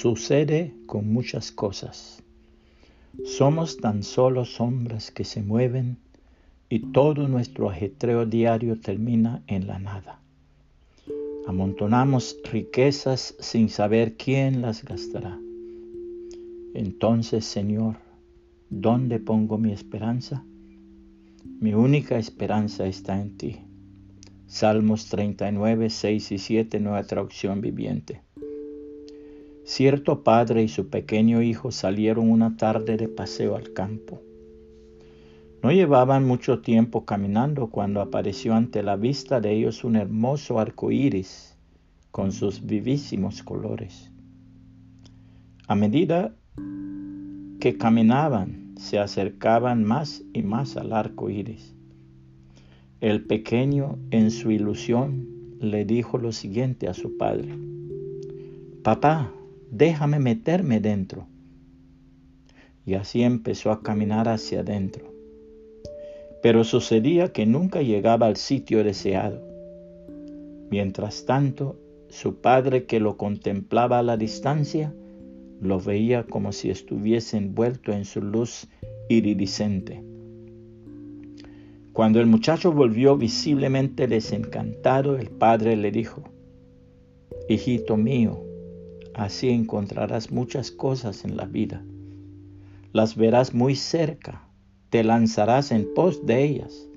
Sucede 0.00 0.76
con 0.86 1.12
muchas 1.12 1.50
cosas. 1.50 2.22
Somos 3.24 3.78
tan 3.78 4.04
solo 4.04 4.44
sombras 4.44 5.10
que 5.10 5.24
se 5.24 5.42
mueven 5.42 5.96
y 6.68 6.92
todo 6.92 7.26
nuestro 7.26 7.68
ajetreo 7.68 8.24
diario 8.24 8.78
termina 8.78 9.42
en 9.48 9.66
la 9.66 9.80
nada. 9.80 10.20
Amontonamos 11.48 12.36
riquezas 12.44 13.34
sin 13.40 13.70
saber 13.70 14.16
quién 14.16 14.62
las 14.62 14.84
gastará. 14.84 15.36
Entonces, 16.74 17.44
Señor, 17.44 17.96
¿dónde 18.70 19.18
pongo 19.18 19.58
mi 19.58 19.72
esperanza? 19.72 20.44
Mi 21.58 21.74
única 21.74 22.18
esperanza 22.18 22.86
está 22.86 23.20
en 23.20 23.36
ti. 23.36 23.56
Salmos 24.46 25.08
39, 25.08 25.90
6 25.90 26.30
y 26.30 26.38
7, 26.38 26.78
nueva 26.78 27.02
traducción 27.02 27.60
viviente. 27.60 28.22
Cierto 29.68 30.24
padre 30.24 30.62
y 30.62 30.68
su 30.68 30.88
pequeño 30.88 31.42
hijo 31.42 31.72
salieron 31.72 32.30
una 32.30 32.56
tarde 32.56 32.96
de 32.96 33.06
paseo 33.06 33.54
al 33.54 33.74
campo. 33.74 34.22
No 35.62 35.70
llevaban 35.70 36.24
mucho 36.24 36.60
tiempo 36.60 37.04
caminando 37.04 37.66
cuando 37.66 38.00
apareció 38.00 38.54
ante 38.54 38.82
la 38.82 38.96
vista 38.96 39.42
de 39.42 39.52
ellos 39.52 39.84
un 39.84 39.96
hermoso 39.96 40.58
arco 40.58 40.90
iris 40.90 41.54
con 42.10 42.32
sus 42.32 42.64
vivísimos 42.64 43.42
colores. 43.42 44.10
A 45.66 45.74
medida 45.74 46.34
que 47.60 47.76
caminaban, 47.76 48.72
se 48.78 48.98
acercaban 48.98 49.84
más 49.84 50.22
y 50.32 50.44
más 50.44 50.78
al 50.78 50.94
arco 50.94 51.28
iris. 51.28 51.74
El 53.02 53.26
pequeño, 53.26 53.98
en 54.12 54.30
su 54.30 54.50
ilusión, 54.50 55.28
le 55.60 55.84
dijo 55.84 56.16
lo 56.16 56.32
siguiente 56.32 56.88
a 56.88 56.94
su 56.94 57.18
padre: 57.18 57.54
Papá, 58.82 59.34
déjame 59.70 60.18
meterme 60.18 60.80
dentro. 60.80 61.26
Y 62.84 62.94
así 62.94 63.22
empezó 63.22 63.70
a 63.70 63.82
caminar 63.82 64.28
hacia 64.28 64.60
adentro. 64.60 65.12
Pero 66.42 66.64
sucedía 66.64 67.32
que 67.32 67.46
nunca 67.46 67.82
llegaba 67.82 68.26
al 68.26 68.36
sitio 68.36 68.82
deseado. 68.82 69.42
Mientras 70.70 71.26
tanto, 71.26 71.78
su 72.08 72.36
padre 72.36 72.84
que 72.84 73.00
lo 73.00 73.16
contemplaba 73.16 73.98
a 73.98 74.02
la 74.02 74.16
distancia, 74.16 74.94
lo 75.60 75.80
veía 75.80 76.24
como 76.24 76.52
si 76.52 76.70
estuviese 76.70 77.36
envuelto 77.36 77.92
en 77.92 78.04
su 78.04 78.22
luz 78.22 78.68
iridiscente. 79.08 80.02
Cuando 81.92 82.20
el 82.20 82.26
muchacho 82.26 82.72
volvió 82.72 83.16
visiblemente 83.16 84.06
desencantado, 84.06 85.16
el 85.16 85.30
padre 85.30 85.76
le 85.76 85.90
dijo, 85.90 86.22
Hijito 87.48 87.96
mío, 87.96 88.47
Así 89.18 89.48
encontrarás 89.48 90.30
muchas 90.30 90.70
cosas 90.70 91.24
en 91.24 91.36
la 91.36 91.44
vida. 91.44 91.82
Las 92.92 93.16
verás 93.16 93.52
muy 93.52 93.74
cerca, 93.74 94.48
te 94.90 95.02
lanzarás 95.02 95.72
en 95.72 95.92
pos 95.92 96.24
de 96.24 96.44
ellas, 96.44 96.88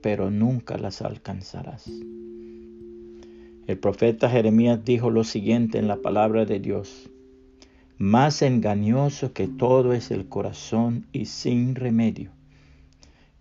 pero 0.00 0.30
nunca 0.30 0.78
las 0.78 1.02
alcanzarás. 1.02 1.86
El 3.66 3.78
profeta 3.78 4.30
Jeremías 4.30 4.82
dijo 4.86 5.10
lo 5.10 5.22
siguiente 5.22 5.76
en 5.76 5.86
la 5.86 5.96
palabra 5.96 6.46
de 6.46 6.60
Dios. 6.60 7.10
Más 7.98 8.40
engañoso 8.40 9.34
que 9.34 9.46
todo 9.46 9.92
es 9.92 10.10
el 10.10 10.28
corazón 10.28 11.08
y 11.12 11.26
sin 11.26 11.74
remedio. 11.74 12.30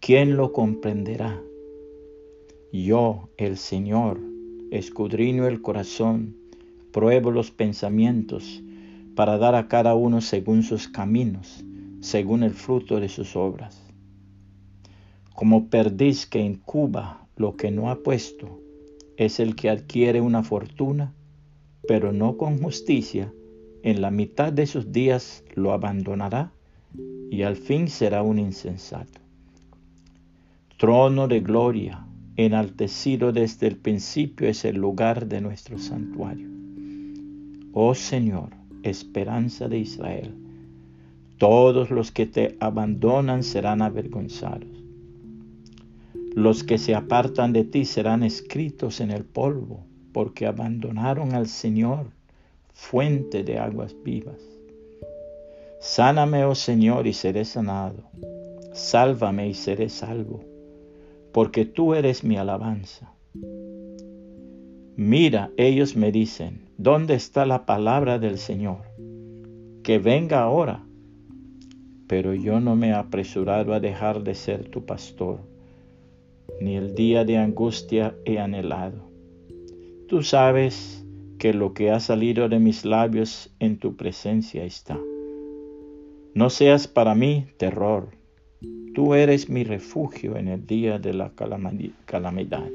¿Quién 0.00 0.38
lo 0.38 0.54
comprenderá? 0.54 1.38
Yo, 2.72 3.28
el 3.36 3.58
Señor, 3.58 4.18
escudriño 4.70 5.46
el 5.46 5.60
corazón 5.60 6.45
pruebo 6.96 7.30
los 7.30 7.50
pensamientos 7.50 8.62
para 9.14 9.36
dar 9.36 9.54
a 9.54 9.68
cada 9.68 9.94
uno 9.94 10.22
según 10.22 10.62
sus 10.62 10.88
caminos, 10.88 11.62
según 12.00 12.42
el 12.42 12.54
fruto 12.54 13.00
de 13.00 13.10
sus 13.10 13.36
obras. 13.36 13.84
Como 15.34 15.68
perdiz 15.68 16.24
que 16.24 16.40
incuba 16.40 17.28
lo 17.36 17.54
que 17.54 17.70
no 17.70 17.90
ha 17.90 17.96
puesto, 17.96 18.62
es 19.18 19.40
el 19.40 19.56
que 19.56 19.68
adquiere 19.68 20.22
una 20.22 20.42
fortuna, 20.42 21.12
pero 21.86 22.14
no 22.14 22.38
con 22.38 22.62
justicia, 22.62 23.30
en 23.82 24.00
la 24.00 24.10
mitad 24.10 24.50
de 24.50 24.66
sus 24.66 24.90
días 24.90 25.44
lo 25.54 25.74
abandonará 25.74 26.50
y 27.30 27.42
al 27.42 27.56
fin 27.56 27.88
será 27.88 28.22
un 28.22 28.38
insensato. 28.38 29.20
Trono 30.78 31.28
de 31.28 31.40
gloria, 31.40 32.06
enaltecido 32.36 33.32
desde 33.32 33.66
el 33.66 33.76
principio, 33.76 34.48
es 34.48 34.64
el 34.64 34.76
lugar 34.76 35.26
de 35.26 35.42
nuestro 35.42 35.78
santuario. 35.78 36.55
Oh 37.78 37.94
Señor, 37.94 38.54
esperanza 38.84 39.68
de 39.68 39.76
Israel, 39.76 40.34
todos 41.36 41.90
los 41.90 42.10
que 42.10 42.24
te 42.24 42.56
abandonan 42.58 43.42
serán 43.42 43.82
avergonzados. 43.82 44.82
Los 46.34 46.64
que 46.64 46.78
se 46.78 46.94
apartan 46.94 47.52
de 47.52 47.64
ti 47.64 47.84
serán 47.84 48.22
escritos 48.22 49.02
en 49.02 49.10
el 49.10 49.24
polvo, 49.24 49.84
porque 50.14 50.46
abandonaron 50.46 51.34
al 51.34 51.48
Señor, 51.48 52.06
fuente 52.72 53.44
de 53.44 53.58
aguas 53.58 53.94
vivas. 54.02 54.40
Sáname, 55.78 56.46
oh 56.46 56.54
Señor, 56.54 57.06
y 57.06 57.12
seré 57.12 57.44
sanado. 57.44 58.04
Sálvame 58.72 59.50
y 59.50 59.52
seré 59.52 59.90
salvo, 59.90 60.40
porque 61.30 61.66
tú 61.66 61.92
eres 61.92 62.24
mi 62.24 62.38
alabanza. 62.38 63.12
Mira, 64.98 65.50
ellos 65.58 65.94
me 65.94 66.10
dicen, 66.10 66.70
¿dónde 66.78 67.16
está 67.16 67.44
la 67.44 67.66
palabra 67.66 68.18
del 68.18 68.38
Señor? 68.38 68.78
Que 69.82 69.98
venga 69.98 70.40
ahora. 70.40 70.86
Pero 72.06 72.32
yo 72.32 72.60
no 72.60 72.76
me 72.76 72.88
he 72.88 72.92
apresurado 72.94 73.74
a 73.74 73.80
dejar 73.80 74.22
de 74.22 74.34
ser 74.34 74.70
tu 74.70 74.86
pastor, 74.86 75.40
ni 76.62 76.76
el 76.76 76.94
día 76.94 77.26
de 77.26 77.36
angustia 77.36 78.16
he 78.24 78.38
anhelado. 78.38 79.10
Tú 80.08 80.22
sabes 80.22 81.04
que 81.38 81.52
lo 81.52 81.74
que 81.74 81.90
ha 81.90 82.00
salido 82.00 82.48
de 82.48 82.58
mis 82.58 82.86
labios 82.86 83.54
en 83.58 83.78
tu 83.78 83.96
presencia 83.96 84.64
está. 84.64 84.98
No 86.32 86.48
seas 86.48 86.88
para 86.88 87.14
mí 87.14 87.48
terror, 87.58 88.08
tú 88.94 89.12
eres 89.12 89.50
mi 89.50 89.62
refugio 89.62 90.38
en 90.38 90.48
el 90.48 90.66
día 90.66 90.98
de 90.98 91.12
la 91.12 91.32
calamidad. 92.06 92.70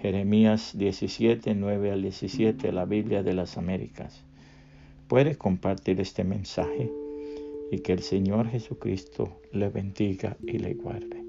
Jeremías 0.00 0.78
17, 0.78 1.54
9 1.54 1.90
al 1.90 2.00
17, 2.02 2.72
la 2.72 2.86
Biblia 2.86 3.22
de 3.22 3.34
las 3.34 3.58
Américas. 3.58 4.24
Puede 5.08 5.36
compartir 5.36 6.00
este 6.00 6.24
mensaje 6.24 6.90
y 7.70 7.80
que 7.80 7.92
el 7.92 8.00
Señor 8.00 8.48
Jesucristo 8.48 9.40
le 9.52 9.68
bendiga 9.68 10.38
y 10.42 10.58
le 10.58 10.72
guarde. 10.72 11.19